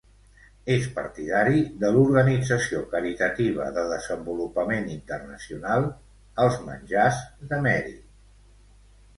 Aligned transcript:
És 0.75 0.85
partidari 0.93 1.59
de 1.83 1.91
l'organització 1.97 2.79
caritativa 2.95 3.67
de 3.77 3.83
desenvolupament 3.91 4.89
internacional 4.97 5.87
Els 6.47 6.59
Menjars 6.71 7.21
de 7.53 7.65
Mary. 7.69 7.97